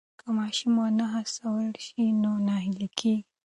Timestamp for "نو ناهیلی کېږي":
2.21-3.15